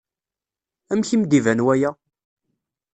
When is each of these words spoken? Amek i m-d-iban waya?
Amek 0.91 1.09
i 1.15 1.17
m-d-iban 1.21 1.63
waya? 1.65 1.91